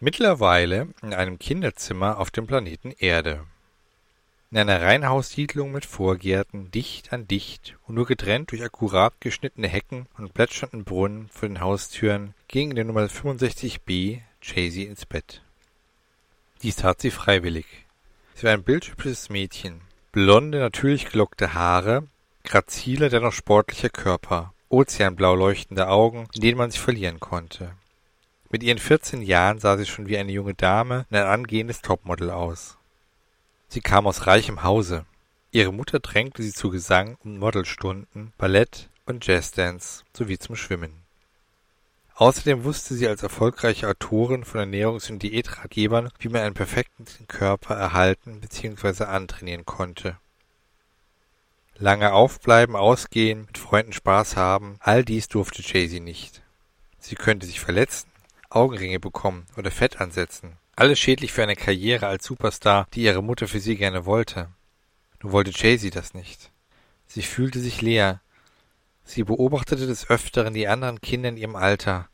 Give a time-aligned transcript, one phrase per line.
[0.00, 3.44] Mittlerweile in einem Kinderzimmer auf dem Planeten Erde.
[4.52, 10.06] In einer Reihenhaussiedlung mit Vorgärten, dicht an dicht und nur getrennt durch akkurat geschnittene Hecken
[10.16, 15.42] und plätschernden Brunnen vor den Haustüren, ging in der Nummer 65b Jaycee ins Bett.
[16.62, 17.66] Dies tat sie freiwillig.
[18.36, 19.80] Sie war ein bildhübsches Mädchen.
[20.12, 22.06] Blonde, natürlich gelockte Haare,
[22.44, 27.74] graziler, dennoch sportlicher Körper, ozeanblau leuchtende Augen, in denen man sich verlieren konnte.
[28.50, 32.30] Mit ihren 14 Jahren sah sie schon wie eine junge Dame und ein angehendes Topmodel
[32.30, 32.78] aus.
[33.68, 35.04] Sie kam aus reichem Hause.
[35.50, 40.92] Ihre Mutter drängte sie zu Gesang und Modelstunden, Ballett und Jazzdance sowie zum Schwimmen.
[42.14, 47.76] Außerdem wusste sie als erfolgreiche Autorin von Ernährungs- und Diätratgebern, wie man einen perfekten Körper
[47.76, 49.04] erhalten bzw.
[49.04, 50.16] antrainieren konnte.
[51.76, 56.42] Lange aufbleiben, ausgehen, mit Freunden Spaß haben, all dies durfte Jaycee nicht.
[56.98, 58.10] Sie könnte sich verletzen,
[58.50, 60.56] Augenringe bekommen oder Fett ansetzen.
[60.76, 64.48] Alles schädlich für eine Karriere als Superstar, die ihre Mutter für sie gerne wollte.
[65.22, 66.52] Nur wollte Jaycee das nicht.
[67.06, 68.20] Sie fühlte sich leer.
[69.04, 72.08] Sie beobachtete des Öfteren die anderen Kinder in ihrem Alter.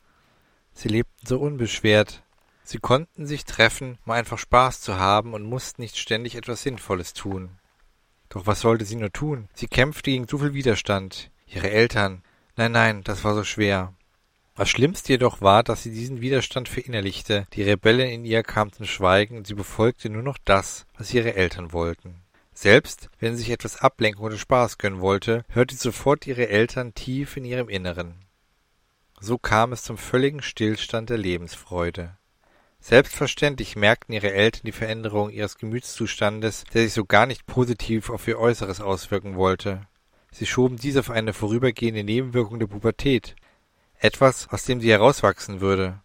[0.73, 2.23] Sie lebten so unbeschwert.
[2.63, 7.13] Sie konnten sich treffen, um einfach Spaß zu haben und mussten nicht ständig etwas Sinnvolles
[7.13, 7.59] tun.
[8.29, 9.47] Doch was sollte sie nur tun?
[9.53, 11.29] Sie kämpfte gegen so viel Widerstand.
[11.45, 12.23] Ihre Eltern.
[12.55, 13.93] Nein, nein, das war so schwer.
[14.57, 18.85] Das Schlimmste jedoch war, dass sie diesen Widerstand verinnerlichte, die Rebellin in ihr kam zum
[18.85, 22.21] Schweigen und sie befolgte nur noch das, was ihre Eltern wollten.
[22.53, 26.93] Selbst wenn sie sich etwas Ablenkung oder Spaß gönnen wollte, hörte sie sofort ihre Eltern
[26.93, 28.15] tief in ihrem Inneren.
[29.19, 32.17] So kam es zum völligen Stillstand der Lebensfreude.
[32.79, 38.25] Selbstverständlich merkten ihre Eltern die Veränderung ihres Gemütszustandes, der sich so gar nicht positiv auf
[38.25, 39.85] ihr Äußeres auswirken wollte.
[40.31, 43.35] Sie schoben dies auf eine vorübergehende Nebenwirkung der Pubertät,
[44.05, 45.99] etwas, aus dem sie herauswachsen würde.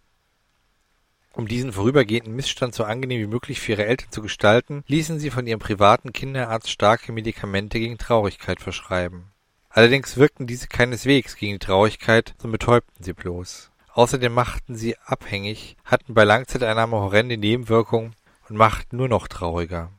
[1.33, 5.31] Um diesen vorübergehenden Missstand so angenehm wie möglich für ihre Eltern zu gestalten, ließen sie
[5.31, 9.31] von ihrem privaten Kinderarzt starke Medikamente gegen Traurigkeit verschreiben.
[9.69, 13.71] Allerdings wirkten diese keineswegs gegen die Traurigkeit, sondern betäubten sie bloß.
[13.93, 18.17] Außerdem machten sie abhängig, hatten bei Langzeiteinnahme horrende Nebenwirkungen
[18.49, 19.93] und machten nur noch trauriger.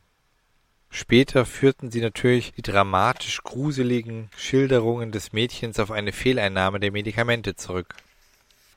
[0.93, 7.55] Später führten sie natürlich die dramatisch gruseligen Schilderungen des Mädchens auf eine Fehleinnahme der Medikamente
[7.55, 7.95] zurück.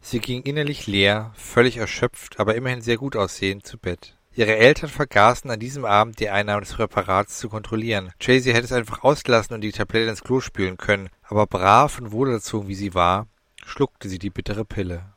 [0.01, 4.15] Sie ging innerlich leer, völlig erschöpft, aber immerhin sehr gut aussehend zu Bett.
[4.37, 8.13] Ihre Eltern vergaßen an diesem Abend die Einnahme des Präparats zu kontrollieren.
[8.21, 12.13] Jaycee hätte es einfach ausgelassen und die Tablette ins Klo spülen können, aber brav und
[12.13, 13.27] wohlerzogen wie sie war,
[13.65, 15.14] schluckte sie die bittere Pille.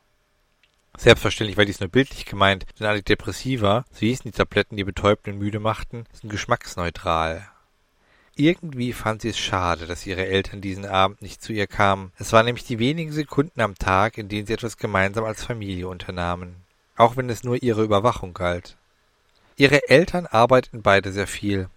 [0.98, 5.38] Selbstverständlich war dies nur bildlich gemeint, denn Antidepressiva, so hießen die Tabletten, die betäubten und
[5.38, 7.48] müde machten, sind geschmacksneutral.
[8.34, 12.10] Irgendwie fand sie es schade, dass ihre Eltern diesen Abend nicht zu ihr kamen.
[12.18, 15.86] Es waren nämlich die wenigen Sekunden am Tag, in denen sie etwas gemeinsam als Familie
[15.86, 16.56] unternahmen.
[16.96, 18.76] Auch wenn es nur ihre Überwachung galt.
[19.56, 21.68] Ihre Eltern arbeiteten beide sehr viel.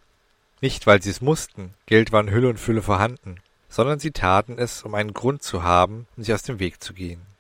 [0.61, 3.37] Nicht, weil sie es mussten, Geld war in Hülle und Fülle vorhanden,
[3.69, 6.93] sondern sie taten es, um einen Grund zu haben, um sich aus dem Weg zu
[6.95, 7.30] gehen.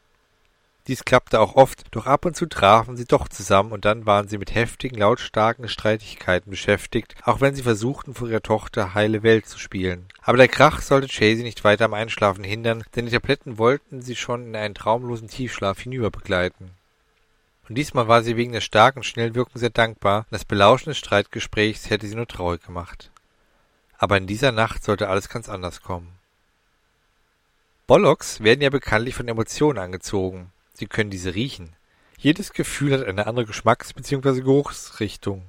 [0.87, 4.27] Dies klappte auch oft, doch ab und zu trafen sie doch zusammen und dann waren
[4.27, 9.45] sie mit heftigen, lautstarken Streitigkeiten beschäftigt, auch wenn sie versuchten, vor ihrer Tochter heile Welt
[9.45, 10.07] zu spielen.
[10.21, 14.15] Aber der Krach sollte Chasey nicht weiter am Einschlafen hindern, denn die Tabletten wollten sie
[14.15, 16.71] schon in einen traumlosen Tiefschlaf hinüber begleiten.
[17.69, 21.91] Und diesmal war sie wegen der starken, schnellen Wirkung sehr dankbar, das Belauschen des Streitgesprächs
[21.91, 23.11] hätte sie nur traurig gemacht.
[23.99, 26.09] Aber in dieser Nacht sollte alles ganz anders kommen.
[27.85, 30.51] Bollocks werden ja bekanntlich von Emotionen angezogen.
[30.73, 31.75] Sie können diese riechen.
[32.17, 34.41] Jedes Gefühl hat eine andere Geschmacks- bzw.
[34.41, 35.43] Geruchsrichtung.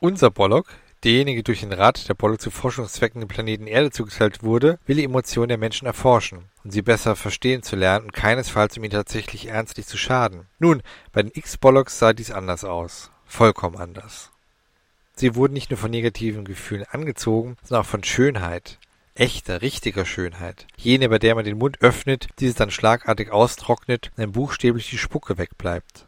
[0.00, 0.66] Unser Bollock,
[1.04, 5.04] derjenige durch den Rat der Bollock zu Forschungszwecken dem Planeten Erde zugeteilt wurde, will die
[5.04, 9.46] Emotionen der Menschen erforschen um sie besser verstehen zu lernen und keinesfalls um ihnen tatsächlich
[9.46, 10.48] ernstlich zu schaden.
[10.58, 10.82] Nun,
[11.12, 13.12] bei den X-Bollocks sah dies anders aus.
[13.24, 14.32] Vollkommen anders.
[15.14, 18.80] Sie wurden nicht nur von negativen Gefühlen angezogen, sondern auch von Schönheit
[19.18, 20.66] echter, richtiger Schönheit.
[20.76, 25.38] Jene, bei der man den Mund öffnet, diese dann schlagartig austrocknet dann buchstäblich die Spucke
[25.38, 26.06] wegbleibt.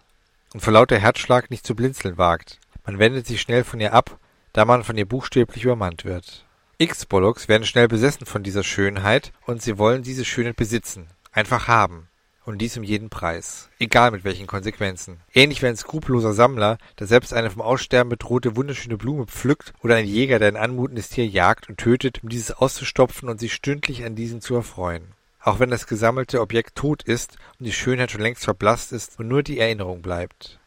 [0.55, 2.59] Und vor lauter Herzschlag nicht zu blinzeln wagt.
[2.87, 4.19] Man wendet sich schnell von ihr ab,
[4.53, 6.45] da man von ihr buchstäblich übermannt wird.
[6.79, 12.09] X-Bollocks werden schnell besessen von dieser Schönheit und sie wollen diese Schönheit besitzen, einfach haben.
[12.49, 13.69] Und dies um jeden Preis.
[13.79, 15.21] Egal mit welchen Konsequenzen.
[15.35, 19.97] Ähnlich wie ein skrupelloser Sammler, der selbst eine vom Aussterben bedrohte wunderschöne Blume pflückt oder
[19.97, 24.03] ein Jäger, der ein anmutendes Tier jagt und tötet, um dieses auszustopfen und sich stündlich
[24.03, 25.13] an diesem zu erfreuen.
[25.43, 29.29] Auch wenn das gesammelte Objekt tot ist und die Schönheit schon längst verblasst ist und
[29.29, 30.59] nur die Erinnerung bleibt.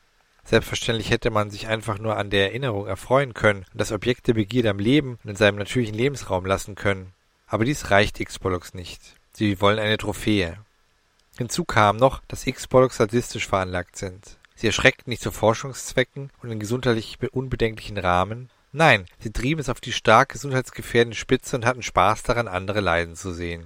[0.44, 4.36] Selbstverständlich hätte man sich einfach nur an der Erinnerung erfreuen können und das Objekt der
[4.36, 7.14] Begierde am Leben und in seinem natürlichen Lebensraum lassen können.
[7.48, 9.02] Aber dies reicht X-Bollocks nicht.
[9.34, 10.60] Sie wollen eine Trophäe.
[11.42, 14.38] Hinzu kam noch, dass X-Bollocks sadistisch veranlagt sind.
[14.54, 18.52] Sie erschreckten nicht zu Forschungszwecken und in gesundheitlich unbedenklichen Rahmen.
[18.72, 23.16] Nein, sie trieben es auf die stark gesundheitsgefährdende Spitze und hatten Spaß daran, andere leiden
[23.16, 23.66] zu sehen.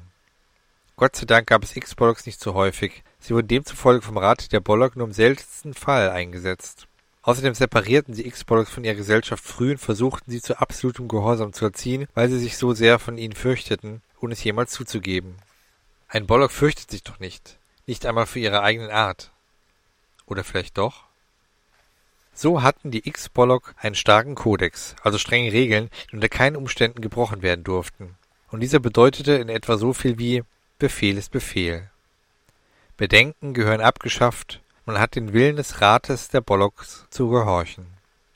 [0.95, 3.03] Gott sei Dank gab es X-Bollocks nicht so häufig.
[3.19, 6.87] Sie wurden demzufolge vom Rat der Bollock nur im seltensten Fall eingesetzt.
[7.23, 11.65] Außerdem separierten sie X-Bollocks von ihrer Gesellschaft früh und versuchten sie zu absolutem Gehorsam zu
[11.65, 15.35] erziehen, weil sie sich so sehr von ihnen fürchteten, ohne es jemals zuzugeben.
[16.07, 19.31] Ein Bollock fürchtet sich doch nicht, nicht einmal für ihre eigenen Art.
[20.25, 21.03] Oder vielleicht doch?
[22.33, 27.41] So hatten die X-Bollock einen starken Kodex, also strenge Regeln, die unter keinen Umständen gebrochen
[27.41, 28.17] werden durften.
[28.51, 30.43] Und dieser bedeutete in etwa so viel wie
[30.77, 31.89] Befehl ist Befehl.
[32.97, 37.87] Bedenken gehören abgeschafft, man hat den Willen des Rates der Bollocks zu gehorchen,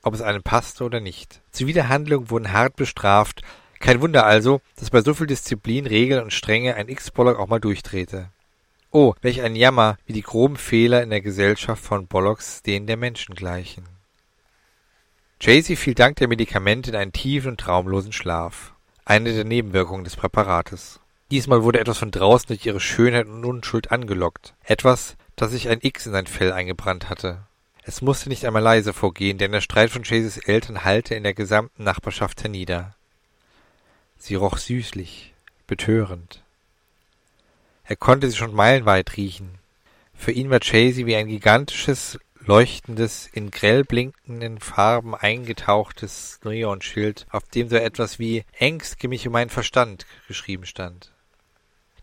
[0.02, 1.42] ob es einem passte oder nicht.
[1.52, 3.42] Zuwiderhandlungen wurden hart bestraft,
[3.80, 7.60] kein Wunder also, dass bei so viel Disziplin, Regeln und Strenge ein X-Bollock auch mal
[7.60, 8.30] durchdrehte.
[8.92, 12.98] Oh, welch ein Jammer, wie die groben Fehler in der Gesellschaft von Bollocks denen der
[12.98, 13.84] Menschen gleichen.
[15.40, 18.74] Jaycee fiel dank der Medikamente in einen tiefen und traumlosen Schlaf.
[19.06, 21.00] Eine der Nebenwirkungen des Präparates.
[21.30, 24.56] Diesmal wurde etwas von draußen durch ihre Schönheit und Unschuld angelockt.
[24.64, 27.44] Etwas, das sich ein X in sein Fell eingebrannt hatte.
[27.84, 31.36] Es musste nicht einmal leise vorgehen, denn der Streit von Chases Eltern hallte in der
[31.36, 32.96] gesamten Nachbarschaft hernieder.
[34.18, 35.36] Sie roch süßlich,
[35.68, 36.44] betörend.
[37.90, 39.50] Er konnte sie schon meilenweit riechen.
[40.14, 47.46] Für ihn war Chasey wie ein gigantisches, leuchtendes, in grell blinkenden Farben eingetauchtes Neonschild, auf
[47.46, 51.12] dem so etwas wie Ängstge mich um meinen Verstand geschrieben stand.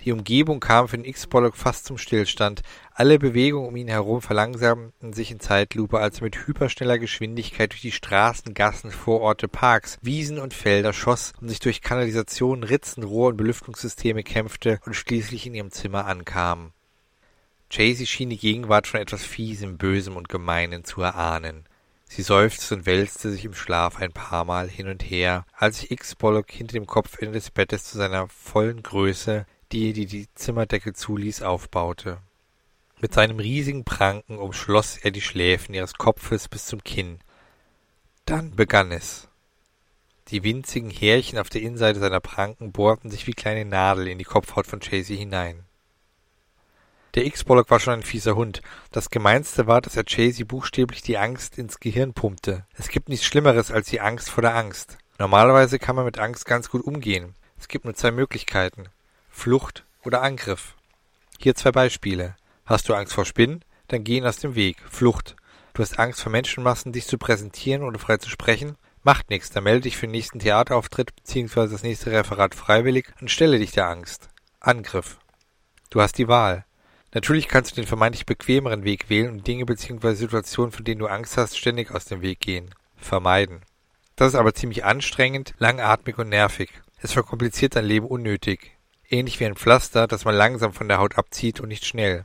[0.07, 2.63] Die Umgebung kam für den X-Bollock fast zum Stillstand.
[2.95, 7.81] Alle Bewegungen um ihn herum verlangsamten sich in Zeitlupe, als er mit hyperschneller Geschwindigkeit durch
[7.81, 13.31] die Straßen, Gassen, Vororte, Parks, Wiesen und Felder schoss und sich durch Kanalisationen, Ritzen, Rohr-
[13.31, 16.71] und Belüftungssysteme kämpfte und schließlich in ihrem Zimmer ankam.
[17.69, 21.65] Chasey schien die Gegenwart von etwas Fiesem, Bösem und Gemeinen zu erahnen.
[22.05, 25.91] Sie seufzte und wälzte sich im Schlaf ein paar Mal hin und her, als sich
[25.91, 31.43] X-Bollock hinter dem Kopfende des Bettes zu seiner vollen Größe die die die Zimmerdecke zuließ,
[31.43, 32.19] aufbaute.
[33.01, 37.19] Mit seinem riesigen Pranken umschloss er die Schläfen ihres Kopfes bis zum Kinn.
[38.25, 39.29] Dann begann es.
[40.29, 44.25] Die winzigen Härchen auf der Innenseite seiner Pranken bohrten sich wie kleine Nadeln in die
[44.25, 45.63] Kopfhaut von Chasey hinein.
[47.15, 48.61] Der X-Bollock war schon ein fieser Hund.
[48.91, 52.67] Das Gemeinste war, dass er Chasey buchstäblich die Angst ins Gehirn pumpte.
[52.75, 54.99] Es gibt nichts Schlimmeres als die Angst vor der Angst.
[55.19, 57.35] Normalerweise kann man mit Angst ganz gut umgehen.
[57.59, 58.89] Es gibt nur zwei Möglichkeiten.
[59.37, 60.75] Flucht oder Angriff.
[61.39, 62.35] Hier zwei Beispiele.
[62.65, 63.65] Hast du Angst vor Spinnen?
[63.87, 64.79] Dann geh ihnen aus dem Weg.
[64.91, 65.37] Flucht.
[65.75, 68.77] Du hast Angst vor Menschenmassen, dich zu präsentieren oder frei zu sprechen?
[69.05, 71.69] Macht nichts, dann melde dich für den nächsten Theaterauftritt bzw.
[71.69, 74.31] das nächste Referat freiwillig und stelle dich der Angst.
[74.59, 75.19] Angriff.
[75.91, 76.65] Du hast die Wahl.
[77.13, 80.15] Natürlich kannst du den vermeintlich bequemeren Weg wählen und Dinge bzw.
[80.15, 82.75] Situationen, von denen du Angst hast, ständig aus dem Weg gehen.
[82.97, 83.61] Vermeiden.
[84.17, 86.71] Das ist aber ziemlich anstrengend, langatmig und nervig.
[87.03, 88.76] Es verkompliziert dein Leben unnötig
[89.11, 92.25] ähnlich wie ein Pflaster, das man langsam von der Haut abzieht und nicht schnell.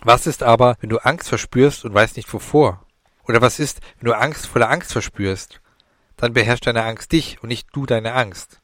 [0.00, 2.84] Was ist aber, wenn du Angst verspürst und weißt nicht wovor?
[3.28, 5.60] Oder was ist, wenn du Angst vor der Angst verspürst?
[6.16, 8.60] Dann beherrscht deine Angst dich und nicht du deine Angst.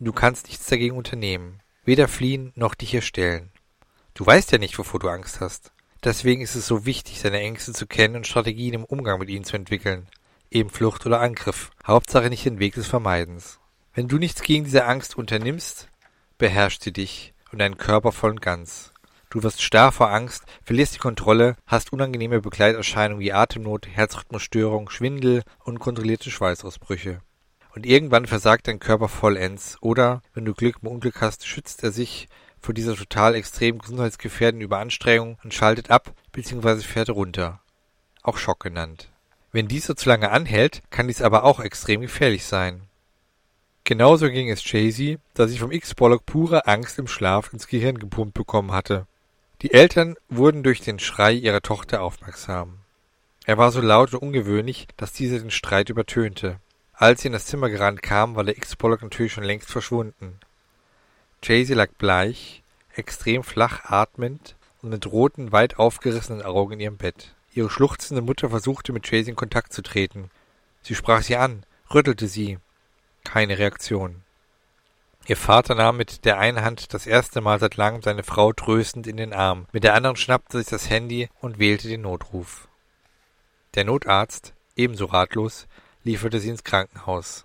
[0.00, 3.50] Du kannst nichts dagegen unternehmen, weder fliehen noch dich erstellen.
[4.14, 5.72] Du weißt ja nicht, wovor du Angst hast.
[6.02, 9.44] Deswegen ist es so wichtig, seine Ängste zu kennen und Strategien im Umgang mit ihnen
[9.44, 10.08] zu entwickeln.
[10.50, 11.70] Eben Flucht oder Angriff.
[11.86, 13.60] Hauptsache nicht den Weg des Vermeidens.
[13.92, 15.89] Wenn du nichts gegen diese Angst unternimmst,
[16.40, 18.92] beherrscht sie dich und deinen Körper voll und ganz.
[19.30, 25.44] Du wirst starr vor Angst, verlierst die Kontrolle, hast unangenehme Begleiterscheinungen wie Atemnot, Herzrhythmusstörung, Schwindel,
[25.60, 27.20] unkontrollierte Schweißausbrüche.
[27.76, 31.92] Und irgendwann versagt dein Körper vollends, oder, wenn du Glück im Unglück hast, schützt er
[31.92, 32.26] sich
[32.58, 36.80] vor dieser total extrem gesundheitsgefährdenden Überanstrengung und schaltet ab bzw.
[36.80, 37.60] fährt runter.
[38.22, 39.10] Auch Schock genannt.
[39.52, 42.82] Wenn dies so zu lange anhält, kann dies aber auch extrem gefährlich sein.
[43.90, 48.34] Genauso ging es Chasey, da sie vom X-Bollock pure Angst im Schlaf ins Gehirn gepumpt
[48.34, 49.08] bekommen hatte.
[49.62, 52.74] Die Eltern wurden durch den Schrei ihrer Tochter aufmerksam.
[53.46, 56.60] Er war so laut und ungewöhnlich, dass diese den Streit übertönte.
[56.92, 60.38] Als sie in das Zimmer gerannt kam, war der X-Bollock natürlich schon längst verschwunden.
[61.42, 62.62] Chasey lag bleich,
[62.94, 67.34] extrem flach atmend und mit roten, weit aufgerissenen Augen in ihrem Bett.
[67.54, 70.30] Ihre schluchzende Mutter versuchte mit Chasey in Kontakt zu treten.
[70.80, 72.58] Sie sprach sie an, rüttelte sie,
[73.24, 74.22] keine Reaktion.
[75.26, 79.06] Ihr Vater nahm mit der einen Hand das erste Mal seit langem seine Frau tröstend
[79.06, 82.68] in den Arm, mit der anderen schnappte sich das Handy und wählte den Notruf.
[83.74, 85.68] Der Notarzt, ebenso ratlos,
[86.02, 87.44] lieferte sie ins Krankenhaus.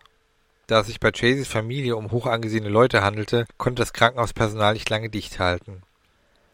[0.67, 4.89] Da es sich bei Chaseys Familie um hoch angesehene Leute handelte, konnte das Krankenhauspersonal nicht
[4.89, 5.83] lange dicht halten.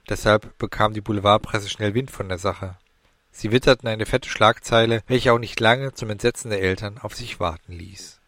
[0.10, 2.76] Deshalb bekam die Boulevardpresse schnell Wind von der Sache.
[3.32, 7.40] Sie witterten eine fette Schlagzeile, welche auch nicht lange zum Entsetzen der Eltern auf sich
[7.40, 8.21] warten ließ